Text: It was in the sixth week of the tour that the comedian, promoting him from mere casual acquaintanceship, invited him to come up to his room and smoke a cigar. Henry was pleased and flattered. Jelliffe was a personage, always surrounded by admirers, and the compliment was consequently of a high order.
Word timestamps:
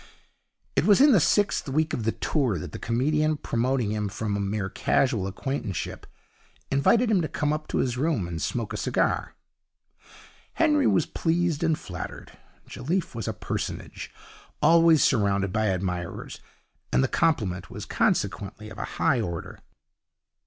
It 0.75 0.85
was 0.85 0.99
in 0.99 1.11
the 1.11 1.19
sixth 1.19 1.69
week 1.69 1.93
of 1.93 2.05
the 2.05 2.11
tour 2.11 2.57
that 2.57 2.71
the 2.71 2.79
comedian, 2.79 3.37
promoting 3.37 3.91
him 3.91 4.09
from 4.09 4.49
mere 4.49 4.67
casual 4.67 5.27
acquaintanceship, 5.27 6.07
invited 6.71 7.11
him 7.11 7.21
to 7.21 7.27
come 7.27 7.53
up 7.53 7.67
to 7.67 7.77
his 7.77 7.97
room 7.99 8.27
and 8.27 8.41
smoke 8.41 8.73
a 8.73 8.77
cigar. 8.77 9.35
Henry 10.53 10.87
was 10.87 11.05
pleased 11.05 11.61
and 11.63 11.77
flattered. 11.77 12.35
Jelliffe 12.67 13.13
was 13.13 13.27
a 13.27 13.31
personage, 13.33 14.11
always 14.59 15.03
surrounded 15.03 15.53
by 15.53 15.67
admirers, 15.67 16.39
and 16.91 17.03
the 17.03 17.07
compliment 17.07 17.69
was 17.69 17.85
consequently 17.85 18.71
of 18.71 18.79
a 18.79 18.85
high 18.97 19.21
order. 19.21 19.59